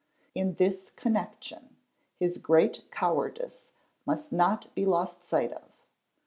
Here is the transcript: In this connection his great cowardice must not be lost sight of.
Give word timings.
In 0.33 0.55
this 0.55 0.89
connection 0.95 1.75
his 2.17 2.39
great 2.39 2.89
cowardice 2.89 3.69
must 4.03 4.31
not 4.31 4.73
be 4.73 4.83
lost 4.83 5.23
sight 5.23 5.51
of. 5.53 5.69